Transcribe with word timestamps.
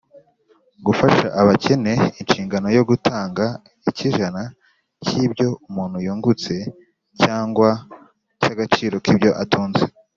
gufasha 0.85 1.25
abakene 1.41 1.93
inshingano 2.21 2.67
yo 2.77 2.83
gutanga 2.89 3.43
icy’ijana 3.89 4.41
cy’ibyo 5.03 5.47
umuntu 5.67 5.97
yungutse 6.05 6.53
cyangwa 7.21 7.69
cy’agaciro 8.41 8.95
k’ibyo 9.05 9.31
atunze 9.43 9.85